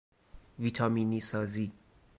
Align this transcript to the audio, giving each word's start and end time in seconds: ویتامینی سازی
ویتامینی 0.59 1.19
سازی 1.21 1.71